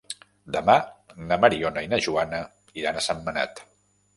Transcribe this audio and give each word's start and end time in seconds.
Demà 0.55 0.75
na 1.27 1.37
Mariona 1.43 1.85
i 1.89 1.91
na 1.91 1.99
Joana 2.07 2.41
iran 2.83 2.99
a 2.99 3.05
Sentmenat. 3.11 3.63